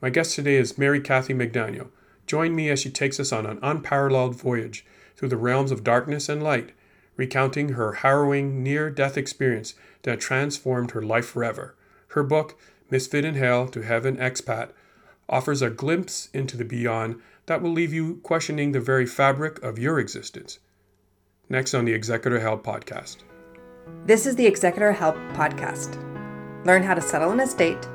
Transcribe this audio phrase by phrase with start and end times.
[0.00, 1.88] My guest today is Mary Kathy McDaniel.
[2.26, 6.28] Join me as she takes us on an unparalleled voyage through the realms of darkness
[6.30, 6.72] and light,
[7.16, 9.74] recounting her harrowing near death experience
[10.04, 11.74] that transformed her life forever.
[12.08, 12.58] Her book,
[12.88, 14.70] Misfit in Hell to Heaven Expat,
[15.28, 19.78] offers a glimpse into the beyond that will leave you questioning the very fabric of
[19.78, 20.60] your existence.
[21.50, 23.18] Next on the Executor Help podcast.
[24.06, 25.94] This is the Executor Help podcast.
[26.64, 27.86] Learn how to settle an estate,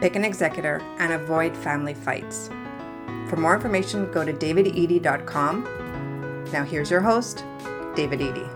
[0.00, 2.50] pick an executor, and avoid family fights.
[3.28, 6.44] For more information, go to davidedey.com.
[6.52, 7.44] Now, here's your host,
[7.94, 8.48] David Edey.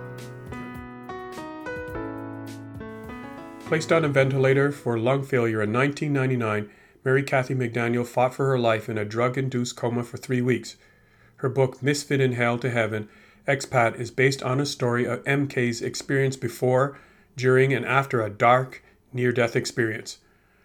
[3.67, 6.71] Placed on a ventilator for lung failure in 1999,
[7.05, 10.77] Mary Kathy McDaniel fought for her life in a drug induced coma for three weeks.
[11.37, 13.09] Her book, Misfit in Hell to Heaven
[13.47, 16.99] Expat, is based on a story of MK's experience before,
[17.37, 18.83] during, and after a dark,
[19.13, 20.19] near death experience.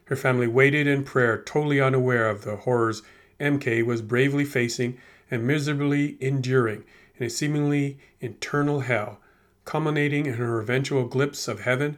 [0.09, 3.04] Her family waited in prayer, totally unaware of the horrors
[3.40, 4.98] MK was bravely facing
[5.30, 6.83] and miserably enduring
[7.16, 9.20] in a seemingly eternal hell,
[9.66, 11.95] culminating in her eventual glimpse of heaven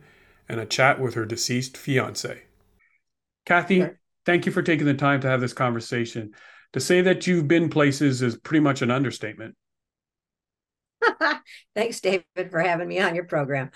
[0.50, 2.44] and a chat with her deceased fiance.
[3.46, 3.98] Kathy, sure.
[4.26, 6.34] thank you for taking the time to have this conversation.
[6.74, 9.56] To say that you've been places is pretty much an understatement.
[11.76, 13.72] Thanks, David, for having me on your program.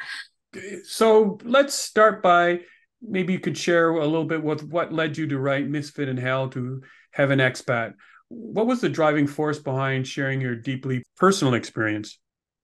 [0.83, 2.59] So let's start by
[3.07, 6.17] maybe you could share a little bit with what led you to write Misfit in
[6.17, 6.81] Hell to
[7.11, 7.93] Heaven Expat.
[8.29, 12.19] What was the driving force behind sharing your deeply personal experience?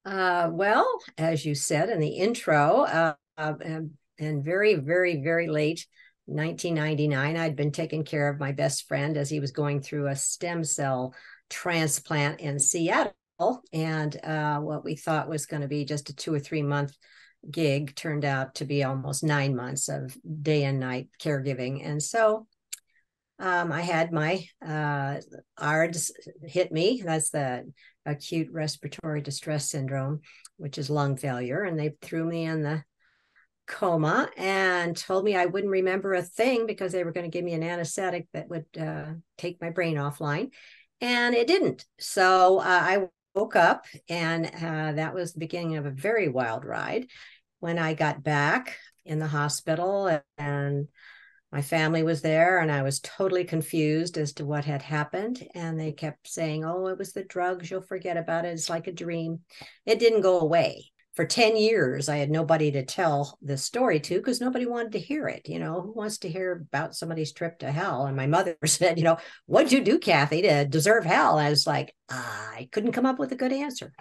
[0.06, 5.86] Uh, well, as you said in the intro, uh, and, and very, very, very late
[6.26, 10.16] 1999, I'd been taking care of my best friend as he was going through a
[10.16, 11.14] stem cell
[11.50, 13.14] transplant in Seattle.
[13.74, 16.96] And uh, what we thought was going to be just a two or three month
[17.50, 21.86] gig turned out to be almost nine months of day and night caregiving.
[21.86, 22.48] And so
[23.40, 25.20] um, I had my uh,
[25.58, 26.12] ARDS
[26.44, 27.02] hit me.
[27.04, 27.72] That's the
[28.06, 30.22] acute respiratory distress syndrome,
[30.58, 31.64] which is lung failure.
[31.64, 32.84] And they threw me in the
[33.68, 37.46] coma and told me I wouldn't remember a thing because they were going to give
[37.46, 40.52] me an anesthetic that would uh, take my brain offline.
[41.00, 41.86] And it didn't.
[42.00, 46.66] So uh, I woke up, and uh, that was the beginning of a very wild
[46.66, 47.08] ride.
[47.60, 50.88] When I got back in the hospital, and
[51.52, 55.46] my family was there, and I was totally confused as to what had happened.
[55.54, 57.70] And they kept saying, Oh, it was the drugs.
[57.70, 58.50] You'll forget about it.
[58.50, 59.42] It's like a dream.
[59.86, 64.18] It didn't go away for 10 years i had nobody to tell this story to
[64.18, 67.60] because nobody wanted to hear it you know who wants to hear about somebody's trip
[67.60, 68.06] to hell?
[68.06, 71.38] And my mother said you know what'd you do kathy to deserve hell?
[71.38, 73.94] I was like i couldn't come up with a good answer.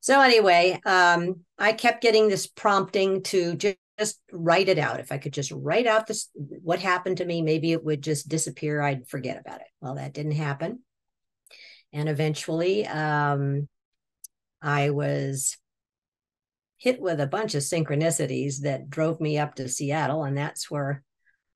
[0.00, 5.00] So anyway um, i kept getting this prompting to just, just write it out.
[5.00, 8.28] If i could just write out this what happened to me maybe it would just
[8.28, 9.68] disappear i'd forget about it.
[9.80, 10.80] Well that didn't happen.
[11.92, 13.68] And eventually um,
[14.60, 15.56] i was
[16.82, 20.24] hit with a bunch of synchronicities that drove me up to Seattle.
[20.24, 21.04] And that's where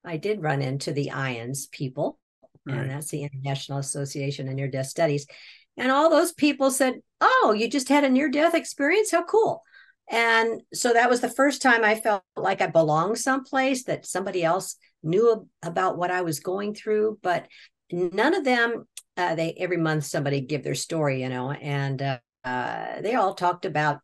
[0.05, 2.21] I did run into the IANDS people.
[2.65, 2.79] Right.
[2.79, 5.27] And that's the International Association of Near Death Studies.
[5.77, 9.11] And all those people said, Oh, you just had a near death experience?
[9.11, 9.63] How cool.
[10.09, 14.45] And so that was the first time I felt like I belonged someplace that somebody
[14.45, 17.19] else knew about what I was going through.
[17.21, 17.49] But
[17.91, 22.19] none of them, uh, they every month somebody give their story, you know, and uh,
[22.45, 23.99] uh, they all talked about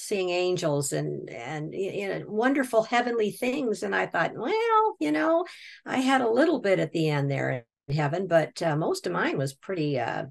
[0.00, 3.82] seeing angels and and you know wonderful heavenly things.
[3.82, 5.44] And i thought well you know
[5.84, 9.12] i had a little bit at the end there in heaven but uh, most of
[9.12, 10.24] mine was pretty uh,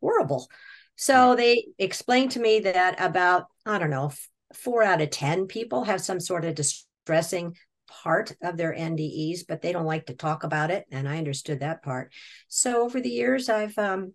[0.00, 0.48] horrible.
[0.96, 4.12] So they explained to me that about i don't know
[4.54, 7.56] four out of ten people have some sort of distressing
[7.88, 11.60] part of their ndes but they don't like to talk about it and i understood
[11.60, 12.12] that part.
[12.48, 14.14] So over the years i've um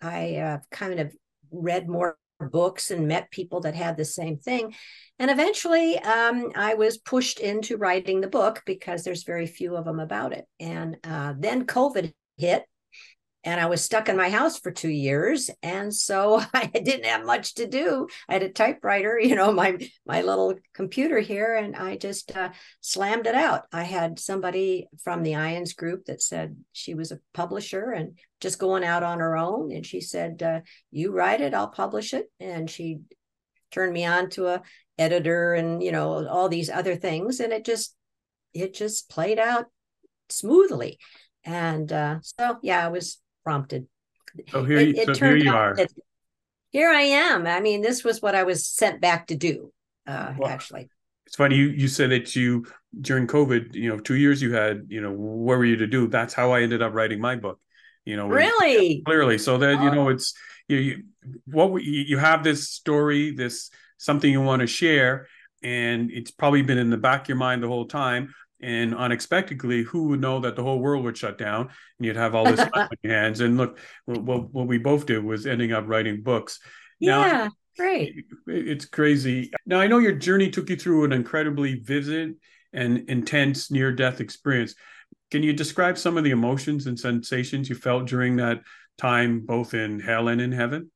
[0.00, 1.14] i uh, kind of
[1.50, 4.74] read more books and met people that had the same thing.
[5.18, 9.84] And eventually, um, I was pushed into writing the book because there's very few of
[9.84, 10.46] them about it.
[10.58, 12.64] And uh, then COVID hit,
[13.44, 17.24] and I was stuck in my house for two years, and so I didn't have
[17.24, 18.06] much to do.
[18.28, 22.50] I had a typewriter, you know, my my little computer here, and I just uh,
[22.80, 23.64] slammed it out.
[23.72, 28.58] I had somebody from the IANDS group that said she was a publisher and just
[28.58, 30.60] going out on her own, and she said, uh,
[30.90, 33.00] "You write it, I'll publish it," and she
[33.70, 34.62] turned me on to a
[34.98, 37.96] editor and you know all these other things, and it just
[38.54, 39.66] it just played out
[40.28, 40.98] smoothly
[41.44, 43.86] and uh, so yeah i was prompted.
[44.54, 45.76] Oh, here, it, it so here you are.
[46.70, 47.46] Here I am.
[47.46, 49.72] I mean, this was what I was sent back to do,
[50.06, 50.88] uh, well, actually.
[51.26, 52.64] it's funny you you said that you
[52.98, 56.06] during COVID, you know, two years you had, you know, what were you to do?
[56.06, 57.60] That's how I ended up writing my book.
[58.04, 59.38] You know, really clearly.
[59.38, 59.84] So that oh.
[59.84, 60.34] you know, it's
[60.66, 61.02] you, you
[61.44, 65.28] what you have this story, this something you want to share,
[65.62, 68.34] and it's probably been in the back of your mind the whole time.
[68.62, 71.62] And unexpectedly, who would know that the whole world would shut down
[71.98, 73.40] and you'd have all this on your hands?
[73.40, 76.60] And look, what, what we both did was ending up writing books.
[77.00, 78.24] Now, yeah, great.
[78.46, 79.50] It's crazy.
[79.66, 82.36] Now, I know your journey took you through an incredibly vivid
[82.72, 84.74] and intense near death experience.
[85.32, 88.60] Can you describe some of the emotions and sensations you felt during that
[88.98, 90.90] time, both in hell and in heaven?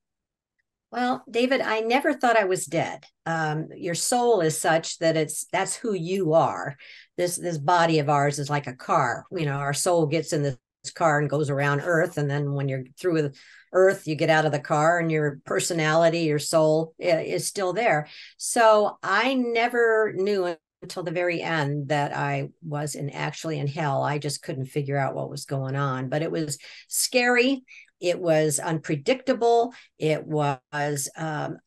[0.93, 3.05] Well, David, I never thought I was dead.
[3.27, 6.77] Um, your soul is such that it's that's who you are.
[7.17, 9.27] This this body of ours is like a car.
[9.33, 10.57] You know, our soul gets in this
[10.95, 13.37] car and goes around Earth, and then when you're through with
[13.73, 18.07] Earth, you get out of the car, and your personality, your soul is still there.
[18.37, 24.03] So I never knew until the very end that I was in actually in hell.
[24.03, 27.65] I just couldn't figure out what was going on, but it was scary
[28.01, 29.73] it was unpredictable.
[29.99, 31.59] It was, um,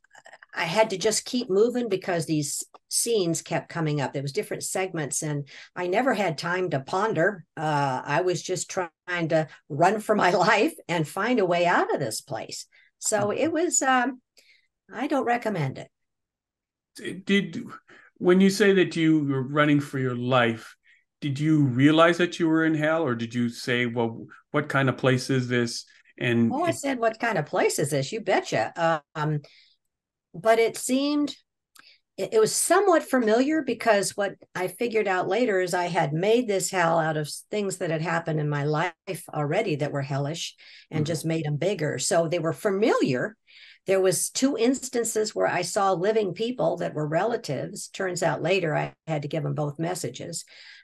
[0.53, 4.13] I had to just keep moving because these scenes kept coming up.
[4.13, 7.45] There was different segments, and I never had time to ponder.
[7.55, 11.93] Uh, I was just trying to run for my life and find a way out
[11.93, 12.65] of this place.
[12.99, 13.37] So mm-hmm.
[13.37, 13.81] it was.
[13.81, 14.21] Um,
[14.91, 17.25] I don't recommend it.
[17.25, 17.63] Did
[18.17, 20.75] when you say that you were running for your life,
[21.21, 24.89] did you realize that you were in hell, or did you say, "Well, what kind
[24.89, 25.85] of place is this?"
[26.19, 28.11] And oh, I said, what kind of place is this?
[28.11, 29.01] You betcha.
[29.15, 29.39] Um,
[30.33, 31.35] but it seemed
[32.19, 36.47] it, it was somewhat familiar because what I figured out later is I had made
[36.47, 40.55] this hell out of things that had happened in my life already that were hellish
[40.91, 41.05] and mm-hmm.
[41.05, 41.97] just made them bigger.
[41.97, 43.37] So they were familiar.
[43.87, 47.87] There was two instances where I saw living people that were relatives.
[47.87, 50.43] Turns out later I had to give them both messages.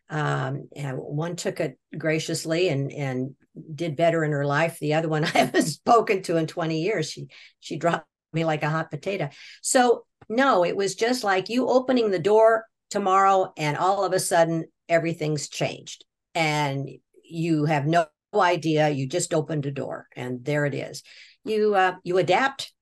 [0.10, 3.36] Um, and one took it graciously and and
[3.74, 4.78] did better in her life.
[4.80, 7.10] The other one I haven't spoken to in 20 years.
[7.10, 7.28] She
[7.60, 9.30] she dropped me like a hot potato.
[9.62, 14.20] So no, it was just like you opening the door tomorrow and all of a
[14.20, 16.88] sudden everything's changed and
[17.24, 21.02] you have no idea you just opened a door and there it is
[21.44, 22.74] you uh, you adapt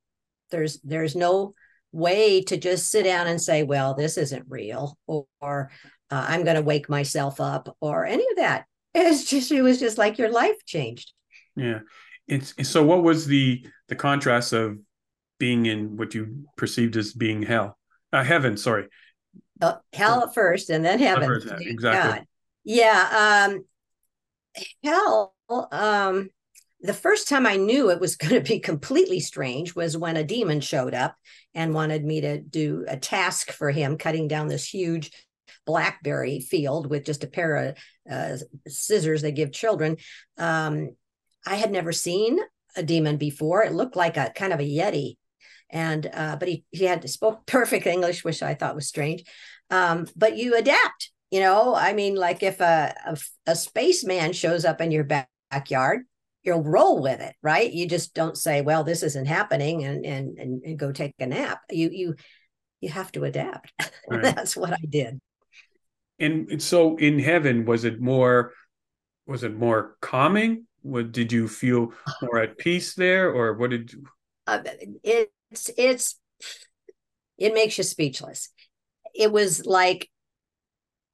[0.52, 1.54] there's there's no
[1.92, 5.72] way to just sit down and say well this isn't real or, or
[6.14, 8.66] uh, i'm going to wake myself up or any of that.
[8.96, 11.14] It's just it was just like your life changed.
[11.56, 11.80] Yeah.
[12.28, 14.78] It's so what was the the contrast of
[15.40, 17.80] being in what you perceived as being hell?
[18.12, 18.90] Uh, heaven sorry.
[19.60, 21.42] Uh, hell at first and then heaven.
[21.62, 22.20] Exactly.
[22.20, 22.28] God.
[22.64, 23.66] yeah um
[24.84, 25.34] hell
[25.72, 26.30] um
[26.84, 30.24] the first time I knew it was going to be completely strange was when a
[30.24, 31.16] demon showed up
[31.56, 35.12] and wanted me to do a task for him, cutting down this huge
[35.66, 37.78] blackberry field with just a pair of
[38.10, 38.38] uh,
[38.68, 39.98] scissors they give children.
[40.38, 40.96] Um,
[41.46, 42.40] I had never seen
[42.76, 43.64] a demon before.
[43.64, 45.18] It looked like a kind of a yeti,
[45.70, 49.24] and uh, but he he had spoke perfect English, which I thought was strange.
[49.70, 51.76] Um, but you adapt, you know.
[51.76, 53.18] I mean, like if a a,
[53.48, 56.02] a spaceman shows up in your back, backyard,
[56.44, 57.72] you'll roll with it, right?
[57.72, 61.26] You just don't say, "Well, this isn't happening," and and and, and go take a
[61.26, 61.62] nap.
[61.70, 62.16] You you
[62.82, 63.74] you have to adapt.
[64.10, 64.22] Right.
[64.22, 65.22] That's what I did
[66.24, 68.54] and so in heaven was it more
[69.26, 70.66] was it more calming?
[70.82, 74.04] What did you feel more at peace there or what did you
[74.48, 74.60] uh,
[75.04, 76.20] it's it's
[77.38, 78.50] it makes you speechless.
[79.16, 80.10] It was like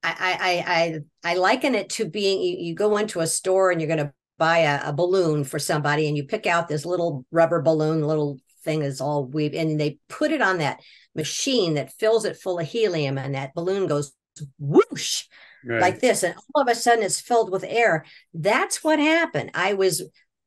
[0.02, 3.80] I, I I I liken it to being you, you go into a store and
[3.80, 7.26] you're going to buy a, a, balloon for somebody and you pick out this little
[7.30, 10.80] rubber balloon, little thing is all weave, and they put it on that
[11.14, 14.12] machine that fills it full of helium, and that balloon goes
[14.58, 15.24] whoosh
[15.64, 15.80] right.
[15.80, 18.04] like this and all of a sudden it's filled with air.
[18.34, 19.50] That's what happened.
[19.54, 20.02] I was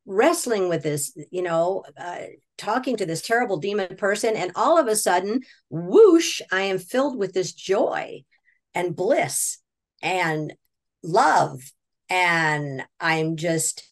[0.05, 2.23] wrestling with this you know uh,
[2.57, 7.17] talking to this terrible demon person and all of a sudden whoosh i am filled
[7.17, 8.21] with this joy
[8.75, 9.59] and bliss
[10.01, 10.53] and
[11.03, 11.61] love.
[12.09, 13.89] And i'm just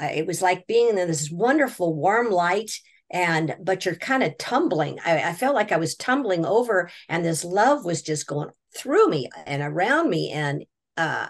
[0.00, 2.72] uh, it was like being in this wonderful warm light
[3.12, 4.98] and but you're kind of tumbling.
[5.04, 9.08] I, I felt like i was tumbling over and this love was just going through
[9.08, 10.64] me and around me and
[10.96, 11.28] uh,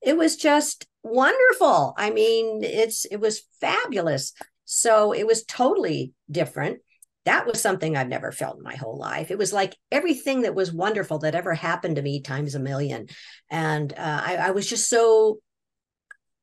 [0.00, 1.94] it was just wonderful.
[1.96, 4.32] I mean it's it was fabulous.
[4.64, 6.78] So it was totally different.
[7.24, 9.30] That was something i've never felt in my whole life.
[9.30, 13.06] It was like everything that was wonderful that ever happened to me times a million.
[13.50, 15.38] And uh, I, I, was just so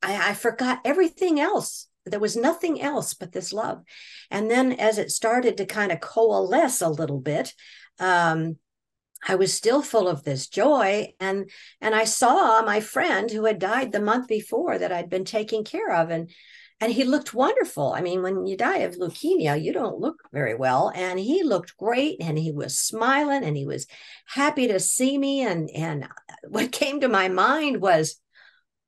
[0.02, 1.88] I, I forgot everything else.
[2.06, 3.84] There was nothing else but this love.
[4.32, 7.54] And then as it started to kind of coalesce a little bit
[8.00, 8.58] um,
[9.28, 11.50] I was still full of this joy and
[11.82, 15.64] and I saw my friend who had died the month before that I'd been taking
[15.64, 16.30] care of and
[16.82, 17.92] and he looked wonderful.
[17.92, 20.92] I mean, when you die of leukemia, you don't look very well.
[20.96, 23.86] And he looked great and he was smiling and he was
[24.26, 25.42] happy to see me.
[25.42, 26.08] And, and
[26.48, 28.16] what came to my mind was,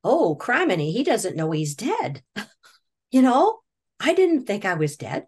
[0.02, 2.22] oh, criminy, he doesn't know he's dead.
[3.10, 3.58] you know,
[4.00, 5.26] I didn't think I was dead.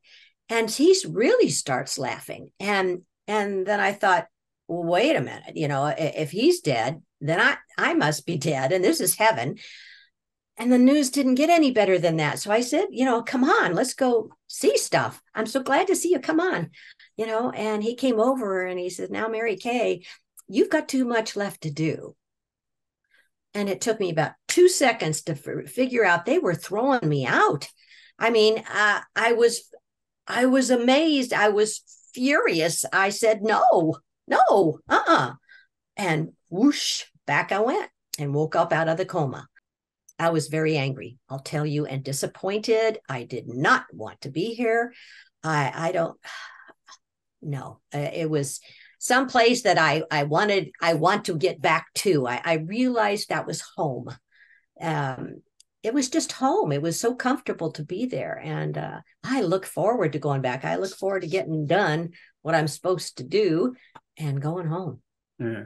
[0.48, 2.50] And he really starts laughing.
[2.58, 4.26] And and then I thought,
[4.68, 8.72] well, wait a minute, you know, if he's dead, then I I must be dead.
[8.72, 9.56] And this is heaven.
[10.56, 12.38] And the news didn't get any better than that.
[12.38, 15.20] So I said, you know, come on, let's go see stuff.
[15.34, 16.20] I'm so glad to see you.
[16.20, 16.70] Come on.
[17.16, 20.04] You know, and he came over and he said, now, Mary Kay,
[20.46, 22.14] you've got too much left to do.
[23.52, 27.26] And it took me about two seconds to f- figure out they were throwing me
[27.26, 27.66] out.
[28.16, 29.68] I mean, uh, I was,
[30.28, 31.32] I was amazed.
[31.32, 31.82] I was
[32.14, 32.84] furious.
[32.92, 35.34] I said, no, no, uh-uh.
[35.96, 39.46] And whoosh, back I went and woke up out of the coma.
[40.18, 42.98] I was very angry, I'll tell you, and disappointed.
[43.08, 44.92] I did not want to be here.
[45.42, 46.18] I I don't
[47.42, 47.80] no.
[47.92, 48.60] Uh, it was
[48.98, 52.26] some place that I I wanted I want to get back to.
[52.26, 54.14] I, I realized that was home.
[54.80, 55.42] Um,
[55.82, 56.72] it was just home.
[56.72, 60.64] It was so comfortable to be there, and uh, I look forward to going back.
[60.64, 63.74] I look forward to getting done what I'm supposed to do
[64.18, 65.00] and going home.
[65.38, 65.64] Yeah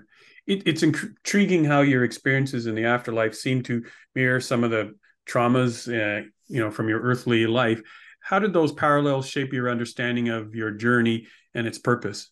[0.48, 4.94] it, it's intriguing how your experiences in the afterlife seem to mirror some of the
[5.28, 7.82] traumas, uh, you know, from your earthly life.
[8.20, 12.30] How did those parallels shape your understanding of your journey and its purpose?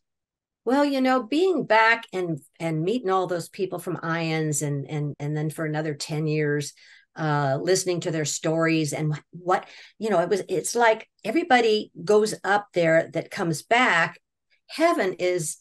[0.64, 5.14] Well, you know, being back and and meeting all those people from IANDS and and
[5.20, 6.72] and then for another 10 years
[7.14, 9.66] uh listening to their stories and what
[9.98, 14.18] you know it was it's like everybody goes up there that comes back
[14.66, 15.56] heaven is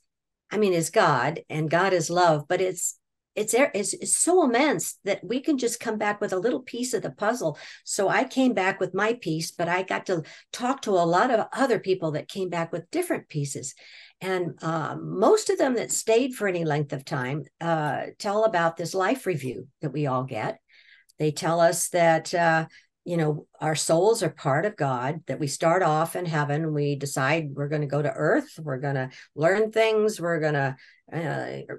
[0.55, 2.97] I mean, is God and God is love, but it's
[3.35, 6.93] it's it's, it's so immense that we can just come back with a little piece
[6.93, 7.57] of the puzzle.
[7.83, 11.29] So I came back with my piece, but I got to talk to a lot
[11.29, 13.75] of other people that came back with different pieces.
[14.21, 18.77] And uh, most of them that stayed for any length of time uh, tell about
[18.77, 20.59] this life review that we all get.
[21.19, 22.67] They tell us that uh,
[23.05, 26.95] you know our souls are part of god that we start off in heaven we
[26.95, 30.75] decide we're going to go to earth we're going to learn things we're going to
[31.13, 31.73] uh,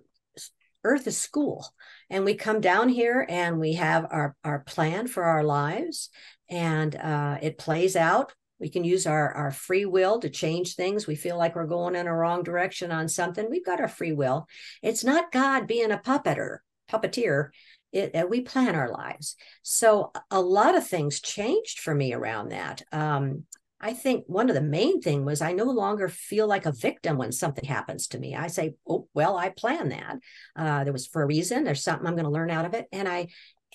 [0.87, 1.66] earth is school.
[2.09, 6.11] And we come down here and we have our our plan for our lives
[6.49, 8.33] and uh, it plays out.
[8.59, 11.06] We can use our our free will to change things.
[11.06, 13.50] We feel like we're going in a wrong direction on something.
[13.50, 14.47] We've got our free will.
[14.83, 16.59] It's not god being a puppeter
[16.90, 17.49] puppeteer
[17.93, 19.37] it, we plan our lives.
[19.62, 22.83] So a lot of things changed for me around that.
[22.93, 23.45] Um,
[23.81, 27.19] I think one of the main thing was I no longer feel like a victim
[27.19, 28.35] when something happens to me.
[28.35, 30.16] I say, "Oh, well, I planned that.
[30.57, 31.64] Uh, there was for a reason.
[31.64, 33.28] There's something I'm going to learn out of it," and I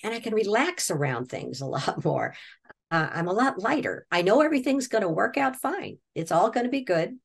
[0.04, 2.34] and I can relax around things a lot more.
[2.90, 4.06] Uh, I'm a lot lighter.
[4.12, 5.98] I know everything's going to work out fine.
[6.16, 7.18] It's all going to be good.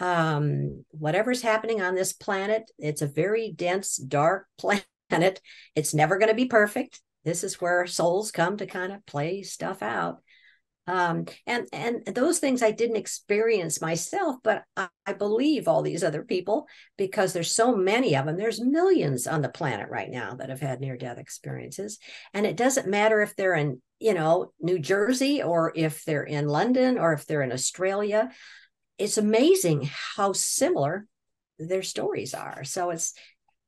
[0.00, 5.40] Um, whatever's happening on this planet, it's a very dense, dark planet planet.
[5.74, 7.00] It's never going to be perfect.
[7.24, 10.22] This is where souls come to kind of play stuff out.
[10.86, 16.04] Um, and and those things I didn't experience myself, but I, I believe all these
[16.04, 16.66] other people
[16.98, 18.36] because there's so many of them.
[18.36, 21.98] There's millions on the planet right now that have had near death experiences,
[22.34, 26.48] and it doesn't matter if they're in you know New Jersey or if they're in
[26.48, 28.30] London or if they're in Australia.
[28.98, 31.06] It's amazing how similar
[31.58, 32.62] their stories are.
[32.64, 33.14] So it's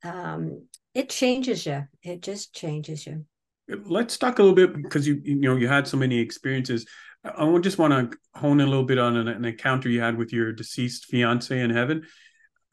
[0.05, 1.86] um, it changes you.
[2.02, 3.26] It just changes you.
[3.68, 6.86] Let's talk a little bit because you you know you had so many experiences.
[7.22, 10.16] I just want to hone in a little bit on an, an encounter you had
[10.16, 12.06] with your deceased fiance in heaven.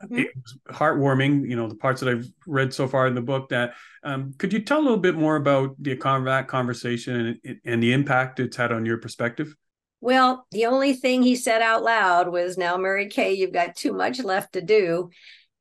[0.03, 0.19] Mm-hmm.
[0.19, 3.49] It was heartwarming, you know, the parts that I've read so far in the book.
[3.49, 7.91] That um, could you tell a little bit more about the conversation and, and the
[7.91, 9.53] impact it's had on your perspective?
[9.99, 13.91] Well, the only thing he said out loud was, "Now, Mary Kay, you've got too
[13.91, 15.09] much left to do,"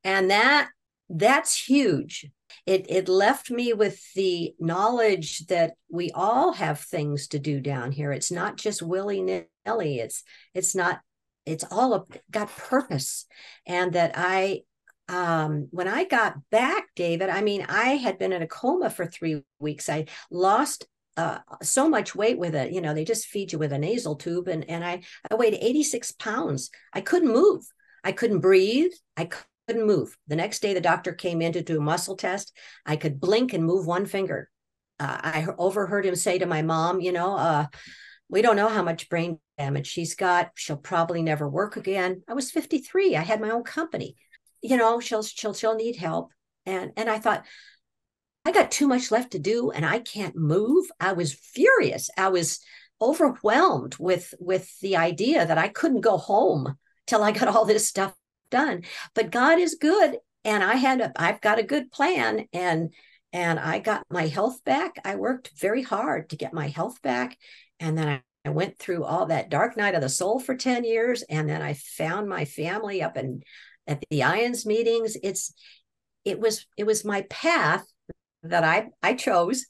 [0.04, 0.69] and that
[1.09, 2.31] that's huge
[2.67, 7.93] it it left me with the knowledge that we all have things to do down
[7.93, 10.23] here it's not just willy-nilly it's
[10.55, 11.01] it's not
[11.45, 13.27] it's all got purpose
[13.67, 14.61] and that i
[15.09, 19.05] um, when I got back, David, I mean, I had been in a coma for
[19.05, 19.89] three weeks.
[19.91, 22.73] I lost uh, so much weight with it.
[22.73, 25.59] You know, they just feed you with a nasal tube, and and I I weighed
[25.61, 26.71] 86 pounds.
[26.93, 27.65] I couldn't move.
[28.05, 28.93] I couldn't breathe.
[29.17, 29.29] I
[29.66, 30.16] couldn't move.
[30.26, 32.57] The next day, the doctor came in to do a muscle test.
[32.85, 34.50] I could blink and move one finger.
[34.99, 37.66] Uh, I overheard him say to my mom, you know, uh,
[38.28, 40.50] we don't know how much brain damage she's got.
[40.54, 42.23] She'll probably never work again.
[42.28, 43.16] I was 53.
[43.16, 44.16] I had my own company.
[44.62, 46.33] you know, she'll she'll she'll need help.
[46.64, 47.45] And and I thought,
[48.45, 50.87] I got too much left to do and I can't move.
[51.00, 52.11] I was furious.
[52.16, 52.61] I was
[53.00, 56.76] overwhelmed with with the idea that I couldn't go home
[57.07, 58.14] till I got all this stuff
[58.53, 58.85] done.
[59.15, 62.95] But God is good and I had a I've got a good plan and
[63.33, 64.97] and I got my health back.
[65.05, 67.37] I worked very hard to get my health back
[67.81, 70.85] and then I, I went through all that dark night of the soul for 10
[70.85, 73.43] years and then I found my family up in
[73.87, 75.17] at the IANDS meetings.
[75.23, 75.53] It's
[76.25, 77.85] it was it was my path
[78.43, 79.67] that I I chose.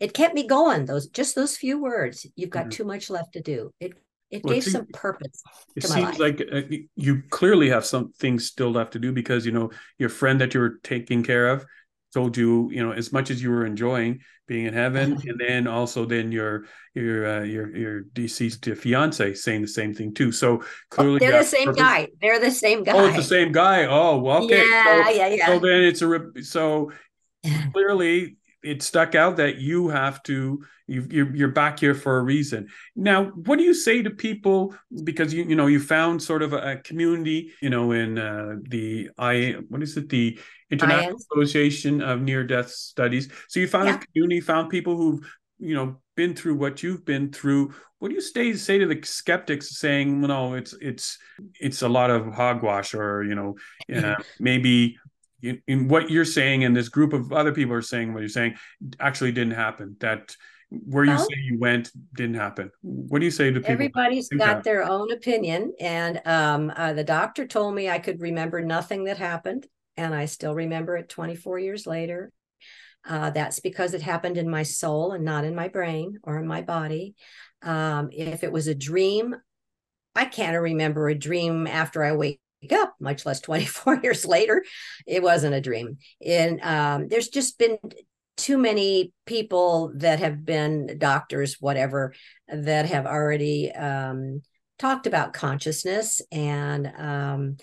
[0.00, 0.84] It kept me going.
[0.84, 2.26] Those just those few words.
[2.36, 2.70] You've got mm-hmm.
[2.70, 3.70] too much left to do.
[3.80, 3.94] It
[4.34, 5.42] it well, gave some purpose.
[5.76, 6.62] It seems like uh,
[6.96, 10.54] you clearly have some things still left to do because you know your friend that
[10.54, 11.64] you were taking care of
[12.12, 15.66] told you you know as much as you were enjoying being in heaven and then
[15.66, 16.64] also then your
[16.94, 20.32] your uh, your your deceased fiance saying the same thing too.
[20.32, 21.82] So clearly they're the same purpose.
[21.82, 22.08] guy.
[22.20, 23.86] They're the same guy oh it's the same guy.
[23.86, 24.68] Oh well, okay.
[24.68, 26.92] Yeah so, yeah yeah so then it's a so
[27.72, 32.22] clearly it stuck out that you have to you you're, you're back here for a
[32.22, 32.68] reason.
[32.96, 36.52] Now what do you say to people because you you know you found sort of
[36.52, 40.08] a, community you know in uh, the i what is it?
[40.08, 40.38] The
[40.70, 43.28] international association of near death studies.
[43.48, 43.96] So you found yeah.
[43.96, 45.20] a community found people who've
[45.58, 47.74] you know been through what you've been through.
[47.98, 51.18] What do you say say to the skeptics saying well, no it's it's
[51.60, 53.56] it's a lot of hogwash or you know
[53.94, 54.98] uh, maybe
[55.44, 58.28] in, in what you're saying and this group of other people are saying what you're
[58.28, 58.54] saying
[58.98, 59.96] actually didn't happen.
[60.00, 60.34] That
[60.70, 62.70] where you well, say you went didn't happen.
[62.82, 64.64] What do you say to people everybody's got that?
[64.64, 69.18] their own opinion and um, uh, the doctor told me i could remember nothing that
[69.18, 72.32] happened and i still remember it 24 years later.
[73.06, 76.46] Uh, that's because it happened in my soul and not in my brain or in
[76.46, 77.14] my body.
[77.62, 79.36] Um, if it was a dream
[80.16, 82.40] i can't remember a dream after i wake
[82.72, 84.64] up, much less 24 years later.
[85.06, 85.98] It wasn't a dream.
[86.24, 87.78] And um, there's just been
[88.36, 92.14] too many people that have been doctors, whatever,
[92.48, 94.42] that have already um,
[94.78, 96.20] talked about consciousness.
[96.32, 97.56] And um,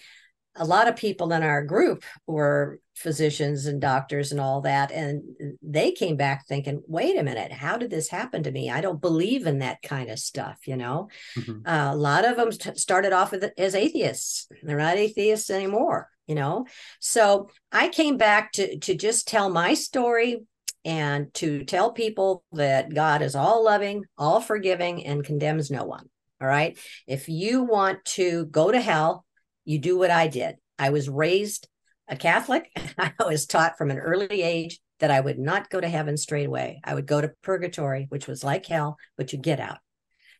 [0.55, 4.91] a lot of people in our group were physicians and doctors and all that.
[4.91, 5.23] And
[5.61, 8.69] they came back thinking, wait a minute, how did this happen to me?
[8.69, 11.09] I don't believe in that kind of stuff, you know?
[11.37, 11.65] Mm-hmm.
[11.65, 14.47] Uh, a lot of them t- started off as atheists.
[14.61, 16.65] They're not atheists anymore, you know?
[16.99, 20.41] So I came back to, to just tell my story
[20.83, 26.09] and to tell people that God is all loving, all forgiving, and condemns no one.
[26.41, 26.77] All right.
[27.07, 29.25] If you want to go to hell,
[29.65, 30.55] you do what I did.
[30.77, 31.67] I was raised
[32.07, 32.69] a Catholic.
[32.97, 36.45] I was taught from an early age that I would not go to heaven straight
[36.47, 36.79] away.
[36.83, 39.79] I would go to purgatory, which was like hell, but you get out.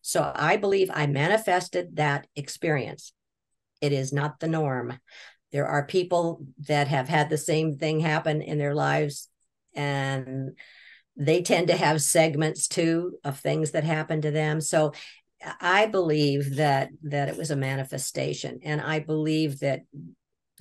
[0.02, 3.12] So I believe I manifested that experience.
[3.80, 4.98] It is not the norm.
[5.50, 9.28] There are people that have had the same thing happen in their lives,
[9.74, 10.56] and
[11.16, 14.60] they tend to have segments too of things that happen to them.
[14.60, 14.92] So
[15.60, 19.82] I believe that that it was a manifestation, and I believe that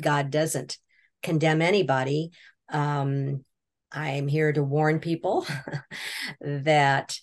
[0.01, 0.77] God doesn't
[1.21, 2.31] condemn anybody.
[2.71, 3.43] Um,
[3.91, 5.45] I'm here to warn people
[6.41, 7.15] that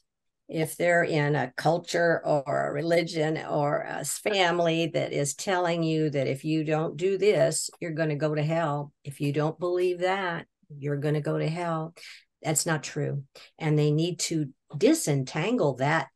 [0.48, 6.08] if they're in a culture or a religion or a family that is telling you
[6.10, 9.58] that if you don't do this, you're going to go to hell, if you don't
[9.58, 11.94] believe that, you're going to go to hell,
[12.42, 13.24] that's not true.
[13.58, 16.08] And they need to disentangle that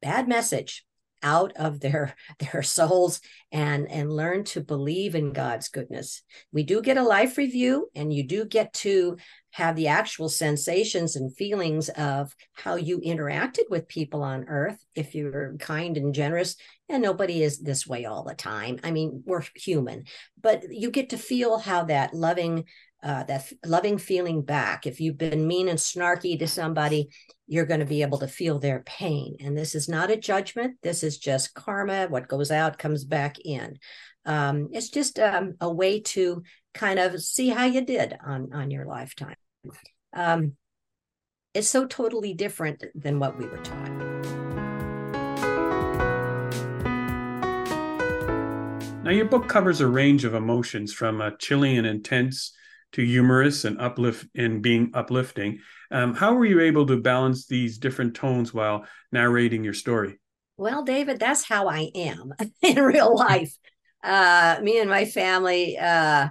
[0.00, 0.84] bad message
[1.22, 6.22] out of their their souls and and learn to believe in God's goodness.
[6.52, 9.16] We do get a life review and you do get to
[9.52, 15.14] have the actual sensations and feelings of how you interacted with people on earth if
[15.14, 16.56] you're kind and generous
[16.88, 18.78] and nobody is this way all the time.
[18.84, 20.04] I mean, we're human,
[20.40, 22.64] but you get to feel how that loving
[23.00, 24.84] uh, that loving feeling back.
[24.84, 27.10] If you've been mean and snarky to somebody,
[27.48, 29.36] you're going to be able to feel their pain.
[29.40, 30.76] And this is not a judgment.
[30.82, 32.06] This is just karma.
[32.08, 33.78] What goes out comes back in.
[34.26, 36.42] Um, it's just um, a way to
[36.74, 39.36] kind of see how you did on on your lifetime.
[40.12, 40.56] Um,
[41.54, 44.08] it's so totally different than what we were taught.
[49.02, 52.52] Now, your book covers a range of emotions from a chilling and intense
[52.92, 55.60] to humorous and uplift and being uplifting.
[55.90, 60.20] Um, how were you able to balance these different tones while narrating your story?
[60.56, 63.54] Well, David, that's how I am in real life.
[64.02, 66.28] Uh, me and my family, uh,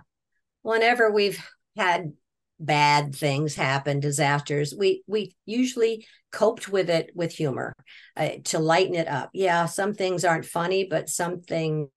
[0.62, 1.43] whenever we've
[1.76, 2.13] had
[2.60, 7.74] bad things happen, disasters, we we usually coped with it with humor
[8.15, 9.30] uh, to lighten it up.
[9.34, 11.89] Yeah, some things aren't funny, but some things,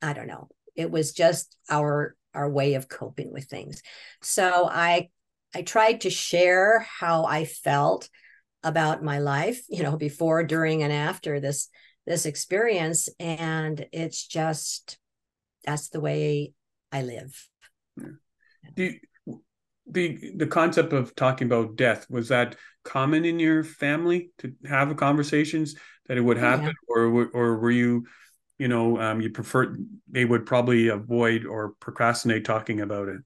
[0.00, 3.82] I don't know, it was just our our way of coping with things
[4.22, 5.08] so i
[5.54, 8.08] i tried to share how i felt
[8.62, 11.68] about my life you know before during and after this
[12.06, 14.98] this experience and it's just
[15.64, 16.52] that's the way
[16.90, 17.48] i live.
[18.76, 19.00] The
[19.86, 24.96] the the concept of talking about death was that common in your family to have
[24.96, 25.74] conversations
[26.06, 26.72] that it would happen yeah.
[26.88, 28.06] or or were you
[28.58, 29.76] you know um, you prefer
[30.08, 33.20] they would probably avoid or procrastinate talking about it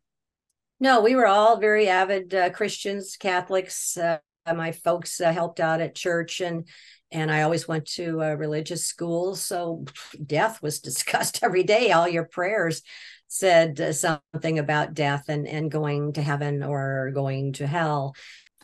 [0.81, 4.19] no we were all very avid uh, christians catholics uh,
[4.55, 6.69] my folks uh, helped out at church and
[7.11, 9.85] and i always went to religious school so
[10.27, 11.93] death was discussed every day.
[11.93, 12.83] All your prayers
[13.29, 18.15] said uh, something about death and and going to heaven or going to hell.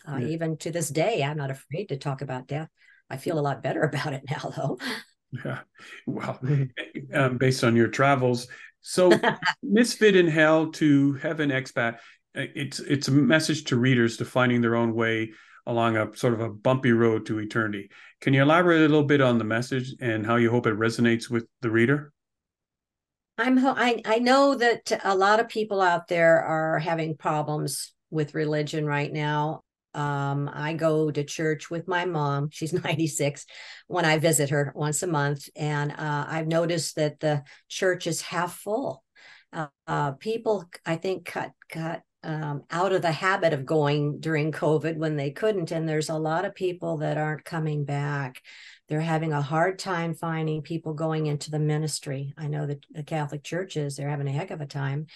[0.09, 0.29] Uh, yeah.
[0.29, 2.69] even to this day i'm not afraid to talk about death.
[3.09, 4.79] I feel a lot better about it now though.
[5.45, 5.61] Yeah.
[6.07, 6.41] Well
[7.15, 8.49] um, based on your travels
[8.83, 9.11] so
[9.63, 11.99] misfit in hell to heaven expat
[12.37, 15.33] uh, it's it's a message to readers to finding their own way
[15.67, 17.91] along a sort of a bumpy road to eternity.
[18.21, 21.31] Can you elaborate a little bit on the message and how you hope it resonates
[21.31, 22.13] with the reader?
[23.39, 28.35] I'm i, I know that a lot of people out there are having problems with
[28.35, 29.63] religion right now
[29.95, 32.49] um, I go to church with my mom.
[32.51, 33.47] She's 96
[33.87, 35.49] when I visit her once a month.
[35.57, 39.05] And uh, I've noticed that the church is half full.
[39.53, 44.53] Uh, uh, people, I think, cut, cut um, out of the habit of going during
[44.53, 45.73] COVID when they couldn't.
[45.73, 48.41] And there's a lot of people that aren't coming back.
[48.89, 52.33] They're having a hard time finding people going into the ministry.
[52.39, 55.07] I know that the Catholic churches, they're having a heck of a time.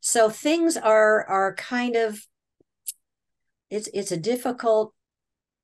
[0.00, 2.20] So things are are kind of
[3.72, 4.94] it's it's a difficult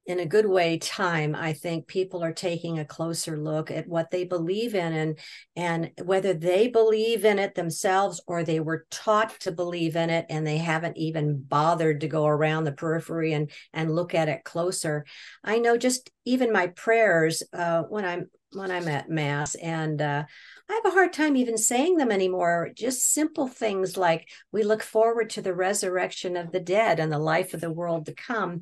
[0.08, 4.10] in a good way time i think people are taking a closer look at what
[4.10, 5.18] they believe in and
[5.54, 10.24] and whether they believe in it themselves or they were taught to believe in it
[10.30, 14.42] and they haven't even bothered to go around the periphery and and look at it
[14.44, 15.04] closer
[15.44, 20.24] i know just even my prayers uh, when i'm when i'm at mass and uh,
[20.70, 22.70] I have a hard time even saying them anymore.
[22.74, 27.18] Just simple things like we look forward to the resurrection of the dead and the
[27.18, 28.60] life of the world to come.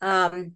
[0.00, 0.54] Um,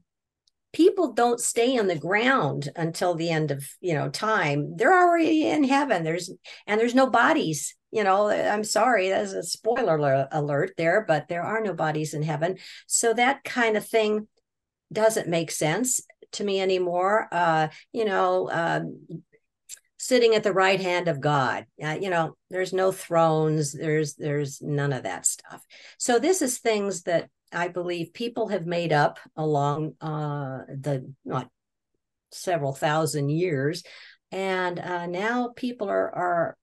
[0.79, 4.77] people don't stay on the ground until the end of you know time.
[4.77, 6.05] They're already in heaven.
[6.05, 6.31] There's
[6.69, 7.75] and there's no bodies.
[7.91, 12.23] You know, I'm sorry, that's a spoiler alert there, but there are no bodies in
[12.23, 12.59] heaven.
[12.87, 14.29] So that kind of thing
[14.93, 16.01] doesn't make sense
[16.33, 17.27] to me anymore.
[17.33, 19.25] Uh, you know, um,
[19.99, 21.67] sitting at the right hand of God.
[21.83, 25.65] Uh, you know, there's no thrones, there's there's none of that stuff.
[25.99, 31.49] So this is things that I believe people have made up along uh, the not
[32.33, 33.83] several thousand years,
[34.31, 36.59] and uh, now people are are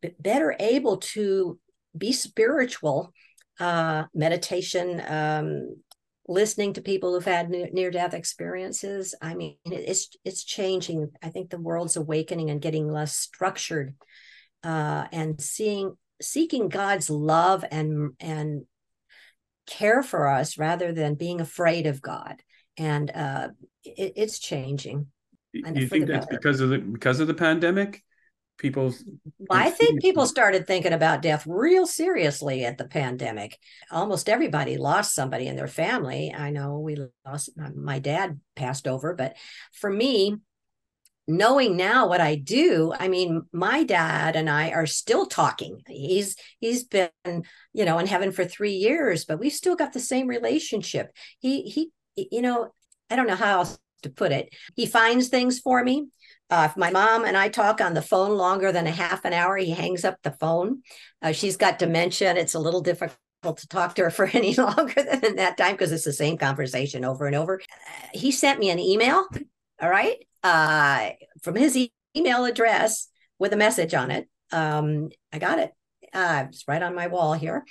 [0.00, 1.58] b- better able to
[1.96, 3.12] be spiritual.
[3.60, 5.76] Uh, meditation, um,
[6.26, 11.50] listening to people who've had near death experiences i mean it's it's changing i think
[11.50, 13.94] the world's awakening and getting less structured
[14.62, 18.64] uh, and seeing seeking god's love and and
[19.66, 22.42] care for us rather than being afraid of god.
[22.76, 23.48] And uh,
[23.84, 25.06] it, it's changing.
[25.52, 28.02] You think that's because of the because of the pandemic?
[28.56, 28.94] People
[29.50, 33.58] i think people started thinking about death real seriously at the pandemic.
[33.90, 36.32] Almost everybody lost somebody in their family.
[36.32, 36.96] I know we
[37.26, 39.36] lost my dad passed over but
[39.72, 40.36] for me
[41.26, 45.80] knowing now what i do i mean my dad and i are still talking.
[45.88, 47.10] He's he's been
[47.72, 51.12] you know in heaven for 3 years but we've still got the same relationship.
[51.38, 52.72] He he you know
[53.10, 54.54] i don't know how else to put it.
[54.76, 56.06] He finds things for me.
[56.50, 59.32] Uh, if my mom and I talk on the phone longer than a half an
[59.32, 60.82] hour, he hangs up the phone.
[61.20, 63.16] Uh, she's got dementia, and it's a little difficult
[63.56, 67.04] to talk to her for any longer than that time because it's the same conversation
[67.04, 67.60] over and over.
[67.60, 69.26] Uh, he sent me an email,
[69.80, 71.10] all right, uh,
[71.42, 74.28] from his e- email address with a message on it.
[74.52, 75.72] Um, I got it.
[76.12, 77.64] Uh, it's right on my wall here.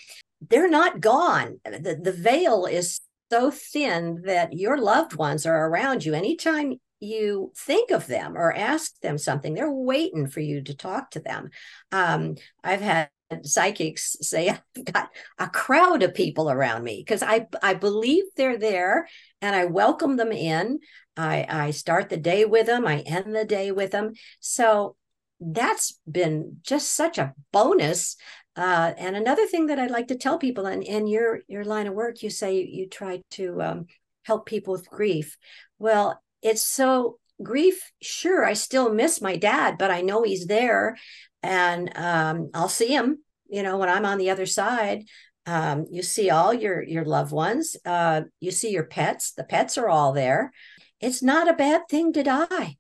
[0.50, 1.62] They're not gone.
[1.64, 3.00] The, the veil is
[3.32, 6.14] so thin that your loved ones are around you.
[6.14, 11.12] Anytime you think of them or ask them something, they're waiting for you to talk
[11.12, 11.50] to them.
[11.92, 13.10] Um, I've had
[13.44, 15.10] psychics say I've got
[15.40, 19.08] a crowd of people around me because I I believe they're there
[19.42, 20.80] and I welcome them in.
[21.18, 24.14] I I start the day with them, I end the day with them.
[24.40, 24.96] So
[25.40, 28.16] that's been just such a bonus.
[28.56, 31.88] Uh, and another thing that I'd like to tell people, and in your your line
[31.88, 33.86] of work, you say you, you try to um,
[34.24, 35.38] help people with grief.
[35.80, 40.98] Well, it's so grief, sure, I still miss my dad, but I know he's there
[41.42, 45.06] and um, I'll see him, you know, when I'm on the other side.
[45.46, 47.76] Um, you see all your your loved ones.
[47.86, 49.34] Uh, you see your pets.
[49.34, 50.54] The pets are all there.
[51.04, 52.78] It's not a bad thing to die.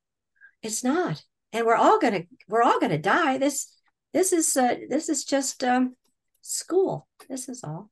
[0.62, 3.38] It's not, and we're all gonna we're all gonna die.
[3.38, 3.70] This
[4.14, 5.98] this is uh, this is just um,
[6.42, 7.06] school.
[7.30, 7.92] This is all.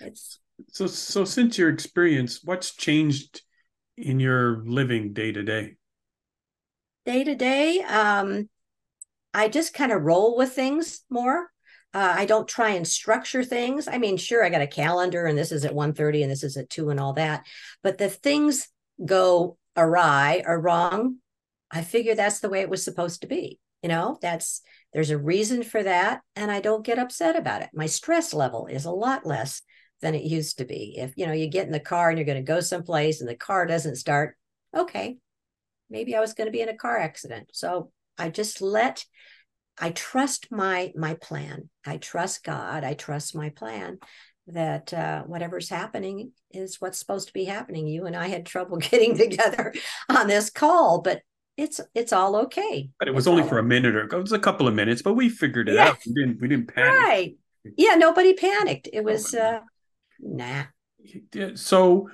[0.00, 0.38] It's
[0.72, 3.42] so so since your experience, what's changed
[3.98, 5.76] in your living day to day?
[7.04, 8.48] Day to day, um,
[9.34, 11.50] I just kind of roll with things more.
[11.92, 13.88] Uh, I don't try and structure things.
[13.88, 16.56] I mean, sure, I got a calendar and this is at 1.30 and this is
[16.56, 17.46] at 2 and all that.
[17.84, 18.68] But the things
[19.04, 21.16] go awry or wrong,
[21.70, 23.58] I figure that's the way it was supposed to be.
[23.82, 26.22] You know, that's there's a reason for that.
[26.36, 27.70] And I don't get upset about it.
[27.74, 29.60] My stress level is a lot less
[30.00, 30.94] than it used to be.
[30.98, 33.28] If you know you get in the car and you're going to go someplace and
[33.28, 34.36] the car doesn't start,
[34.74, 35.16] okay,
[35.90, 37.50] maybe I was going to be in a car accident.
[37.52, 39.04] So I just let
[39.78, 41.68] I trust my my plan.
[41.84, 42.84] I trust God.
[42.84, 43.98] I trust my plan
[44.46, 47.86] that uh, whatever's happening is what's supposed to be happening.
[47.86, 49.74] You and I had trouble getting together
[50.08, 51.22] on this call, but
[51.56, 52.90] it's it's all okay.
[52.98, 55.02] But it was it's only for a minute or it was a couple of minutes,
[55.02, 55.88] but we figured it yeah.
[55.88, 55.98] out.
[56.06, 56.92] We didn't we didn't panic.
[56.92, 57.36] Right.
[57.76, 58.88] Yeah, nobody panicked.
[58.92, 59.60] It was uh
[60.20, 60.64] nah.
[61.54, 62.10] So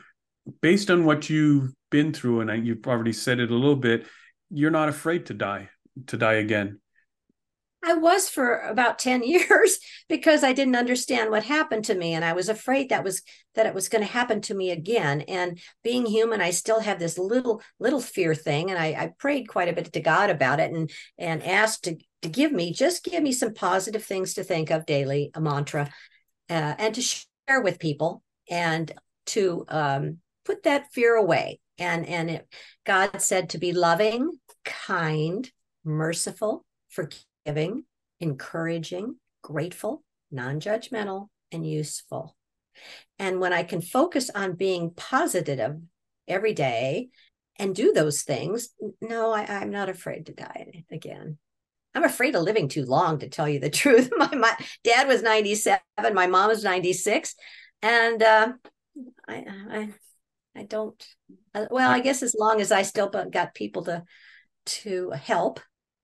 [0.61, 4.07] based on what you've been through and you've already said it a little bit,
[4.51, 5.71] you're not afraid to die,
[6.09, 6.81] to die again.
[7.83, 12.25] I was for about 10 years because I didn't understand what happened to me and
[12.25, 13.23] I was afraid that was
[13.55, 15.23] that it was going to happen to me again.
[15.23, 19.49] And being human I still have this little little fear thing and I, I prayed
[19.49, 23.05] quite a bit to God about it and and asked to to give me just
[23.05, 25.91] give me some positive things to think of daily a mantra
[26.49, 28.93] uh, and to share with people and
[29.27, 31.61] to um, put that fear away.
[31.79, 32.49] And and it,
[32.85, 35.51] God said to be loving kind
[35.85, 37.83] merciful forgiving giving,
[38.21, 42.37] encouraging, grateful, non judgmental, and useful.
[43.19, 45.77] And when I can focus on being positive
[46.29, 47.09] every day
[47.59, 48.69] and do those things,
[49.01, 51.39] no, I, am not afraid to die again.
[51.93, 54.11] I'm afraid of living too long, to tell you the truth.
[54.17, 55.81] My, my dad was 97,
[56.15, 57.35] my mom was 96,
[57.83, 58.53] and uh,
[59.29, 59.89] I, I,
[60.55, 61.05] I don't.
[61.53, 64.05] Uh, well, I guess as long as I still got people to
[64.67, 65.61] to help,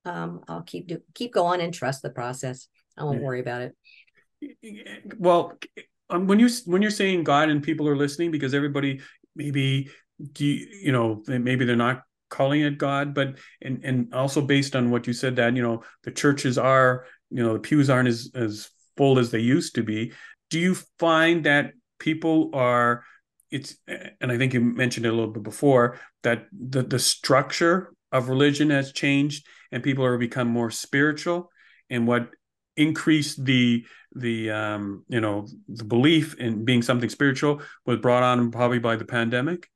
[0.06, 2.68] um, I'll keep do, keep going and trust the process.
[2.96, 3.74] I won't worry about it.
[5.18, 5.58] Well,
[6.08, 9.00] um, when you when you're saying God and people are listening, because everybody
[9.34, 9.90] maybe
[10.38, 14.90] you, you know maybe they're not calling it God, but and and also based on
[14.90, 18.30] what you said that you know the churches are you know the pews aren't as
[18.34, 20.12] as full as they used to be.
[20.50, 23.02] Do you find that people are
[23.50, 23.76] it's
[24.20, 28.28] and I think you mentioned it a little bit before that the the structure of
[28.28, 31.50] religion has changed and people are become more spiritual
[31.90, 32.30] and what
[32.76, 38.50] increased the the um you know the belief in being something spiritual was brought on
[38.50, 39.68] probably by the pandemic?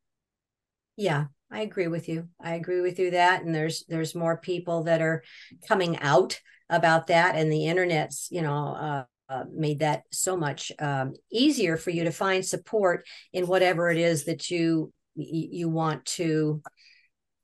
[0.97, 2.29] Yeah i agree with you.
[2.41, 5.23] I agree with you that and there's there's more people that are
[5.67, 10.73] coming out about that and the internet's you know uh, uh, made that so much
[10.81, 16.05] um, easier for you to find support in whatever it is that you you want
[16.05, 16.63] to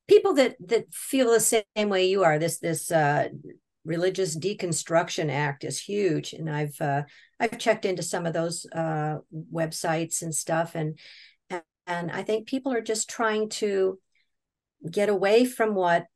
[0.08, 3.28] people that that feel the same way you are this this uh,
[3.84, 7.02] religious deconstruction act is huge and i've uh,
[7.40, 9.16] i've checked into some of those uh,
[9.52, 10.98] websites and stuff and
[11.86, 13.98] and i think people are just trying to
[14.90, 16.06] get away from what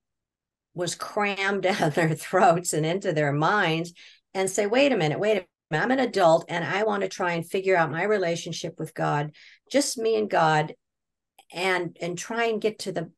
[0.74, 3.92] was crammed down their throats and into their minds
[4.34, 7.08] and say wait a minute wait a minute i'm an adult and i want to
[7.08, 9.30] try and figure out my relationship with god
[9.70, 10.74] just me and god
[11.52, 13.10] and and try and get to the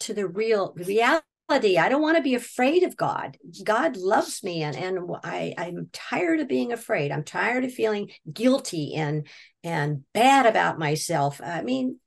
[0.00, 3.38] to the real reality I don't want to be afraid of God.
[3.64, 7.10] God loves me and and I I'm tired of being afraid.
[7.10, 9.26] I'm tired of feeling guilty and
[9.64, 11.40] and bad about myself.
[11.42, 11.98] I mean,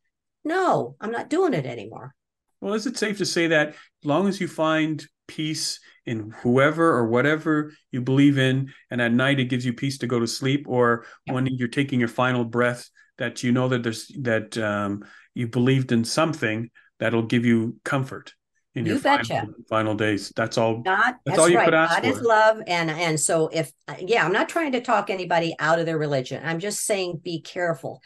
[0.43, 2.13] no, I'm not doing it anymore.
[2.59, 6.93] Well, is it safe to say that as long as you find peace in whoever
[6.93, 10.27] or whatever you believe in and at night it gives you peace to go to
[10.27, 15.05] sleep or when you're taking your final breath that you know that there's that um,
[15.35, 16.69] you believed in something
[17.01, 18.33] that'll give you comfort
[18.75, 20.31] in you your final, final, days.
[20.35, 20.77] That's all.
[20.77, 21.65] God, that's, that's all you right.
[21.65, 22.17] could ask God for.
[22.17, 25.85] is love, and and so if yeah, I'm not trying to talk anybody out of
[25.85, 26.41] their religion.
[26.45, 28.01] I'm just saying be careful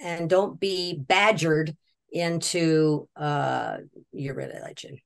[0.00, 1.76] and don't be badgered
[2.12, 3.78] into uh
[4.12, 4.98] your religion.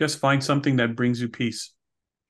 [0.00, 1.72] Just find something that brings you peace.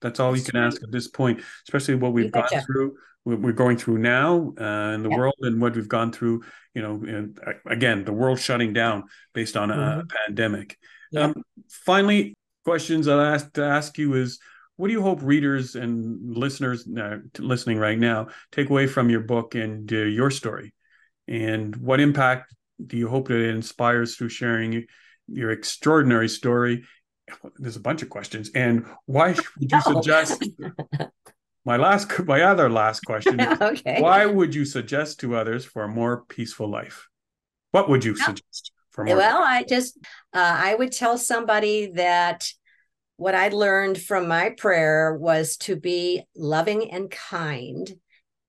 [0.00, 3.52] That's all you can ask at this point, especially what we've gone through, what we're
[3.52, 6.42] going through now uh, in the world, and what we've gone through.
[6.76, 10.08] You know, and, again, the world shutting down based on a, mm-hmm.
[10.08, 10.78] pandemic.
[11.10, 11.22] Yeah.
[11.22, 12.34] Um, finally,
[12.66, 14.38] questions I'd ask to ask you is
[14.76, 19.20] what do you hope readers and listeners uh, listening right now take away from your
[19.20, 20.74] book and uh, your story?
[21.26, 24.84] And what impact do you hope that it inspires through sharing
[25.28, 26.84] your extraordinary story?
[27.56, 28.50] There's a bunch of questions.
[28.54, 30.44] And why would you suggest?
[31.66, 34.00] My last, my other last question is, okay.
[34.00, 37.08] Why would you suggest to others for a more peaceful life?
[37.72, 39.16] What would you suggest for more?
[39.16, 39.98] Well, I just,
[40.32, 42.48] uh, I would tell somebody that
[43.16, 47.92] what I learned from my prayer was to be loving and kind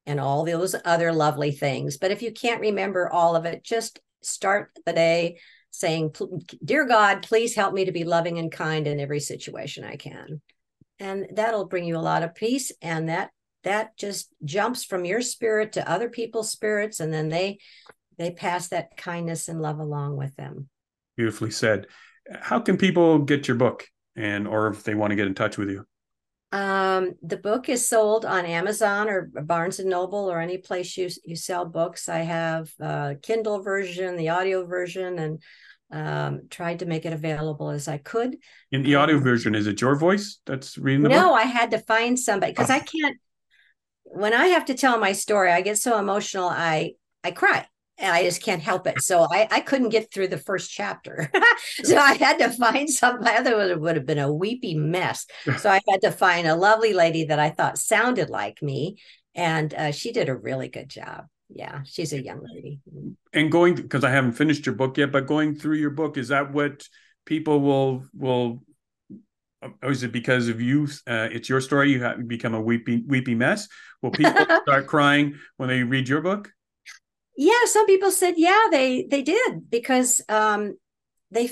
[0.06, 1.98] and all those other lovely things.
[1.98, 5.40] But if you can't remember all of it, just start the day
[5.72, 6.16] saying,
[6.64, 10.42] Dear God, please help me to be loving and kind in every situation I can.
[11.00, 12.72] And that'll bring you a lot of peace.
[12.82, 13.32] And that
[13.64, 17.00] that just jumps from your spirit to other people's spirits.
[17.00, 17.60] And then they
[18.18, 20.70] they pass that kindness and love along with them.
[21.16, 21.88] Beautifully said.
[22.42, 23.88] How can people get your book?
[24.18, 25.86] and or if they want to get in touch with you?
[26.52, 31.10] Um, the book is sold on Amazon or Barnes and Noble or any place you
[31.24, 32.10] you sell books.
[32.10, 35.42] I have a Kindle version, the audio version, and
[35.92, 38.38] um, tried to make it available as I could.
[38.72, 41.40] In the audio um, version, is it your voice that's reading the no, book?
[41.40, 42.76] I had to find somebody because oh.
[42.76, 43.18] I can't.
[44.04, 46.48] When I have to tell my story, I get so emotional.
[46.48, 49.02] I I cry and I just can't help it.
[49.02, 51.32] So I, I couldn't get through the first chapter.
[51.84, 55.26] so I had to find somebody, otherwise it would have been a weepy mess.
[55.58, 58.98] So I had to find a lovely lady that I thought sounded like me.
[59.34, 61.26] And uh, she did a really good job.
[61.50, 62.80] Yeah, she's a young lady.
[63.34, 66.30] And going, because I haven't finished your book yet, but going through your book, is
[66.30, 66.88] that what
[67.26, 68.64] people will, will,
[69.62, 70.88] or uh, is it because of you?
[71.06, 71.92] Uh, it's your story.
[71.92, 73.68] You have become a weepy, weepy mess.
[74.02, 76.52] Will people start crying when they read your book?
[77.38, 80.76] yeah some people said yeah they they did because um
[81.32, 81.52] they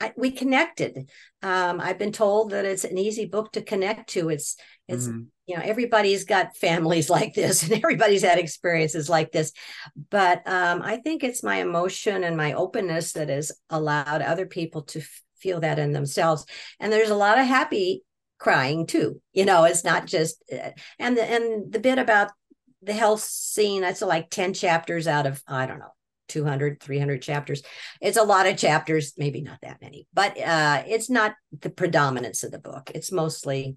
[0.00, 1.08] I, we connected
[1.42, 4.56] um i've been told that it's an easy book to connect to it's
[4.88, 5.22] it's mm-hmm.
[5.46, 9.52] You know everybody's got families like this and everybody's had experiences like this.
[10.10, 14.82] But um i think it's my emotion and my openness that has allowed other people
[14.82, 16.46] to f- feel that in themselves.
[16.80, 18.02] And there's a lot of happy
[18.38, 22.32] crying too you know it's not just uh, and the and the bit about
[22.82, 25.94] the health scene that's like 10 chapters out of i don't know
[26.28, 27.62] 200 300 chapters.
[28.00, 32.42] It's a lot of chapters maybe not that many but uh it's not the predominance
[32.42, 32.90] of the book.
[32.94, 33.76] It's mostly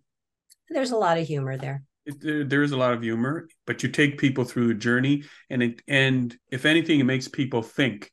[0.69, 1.83] there's a lot of humor there.
[2.05, 5.81] There, is a lot of humor but you take people through a journey and it
[5.89, 8.09] and if anything it makes people think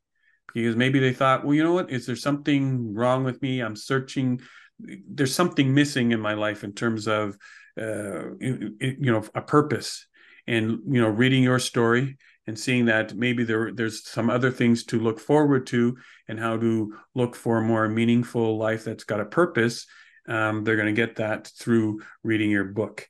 [0.53, 1.93] because maybe they thought well you know what?
[1.93, 3.61] Is there something wrong with me?
[3.61, 4.41] I'm searching
[4.79, 7.37] there's something missing in my life in terms of
[7.81, 10.07] uh, you know a purpose.
[10.47, 14.85] And you know reading your story and seeing that maybe there there's some other things
[14.85, 15.97] to look forward to
[16.29, 19.87] and how to look for a more meaningful life that's got a purpose
[20.29, 23.09] um, they're going to get that through reading your book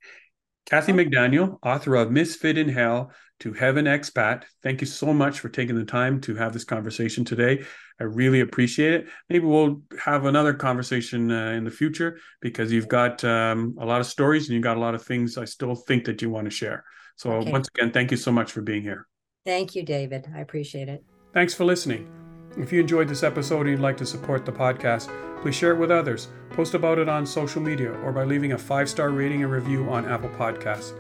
[0.66, 5.48] kathy mcdaniel author of misfit in hell to heaven expat thank you so much for
[5.48, 7.62] taking the time to have this conversation today
[8.00, 12.88] i really appreciate it maybe we'll have another conversation uh, in the future because you've
[12.88, 15.74] got um, a lot of stories and you've got a lot of things i still
[15.74, 16.85] think that you want to share
[17.16, 17.50] so, okay.
[17.50, 19.07] once again, thank you so much for being here.
[19.44, 20.27] Thank you, David.
[20.35, 21.05] I appreciate it.
[21.33, 22.24] Thanks for listening.
[22.57, 25.11] If you enjoyed this episode and you'd like to support the podcast,
[25.43, 28.59] please share it with others, post about it on social media, or by leaving a
[28.59, 30.93] five star rating and review on Apple Podcasts.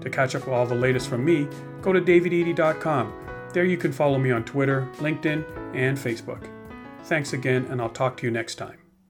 [0.00, 1.48] To catch up with all the latest from me,
[1.80, 3.12] go to davidedey.com.
[3.52, 6.48] There you can follow me on Twitter, LinkedIn, and Facebook.
[7.04, 8.81] Thanks again, and I'll talk to you next time.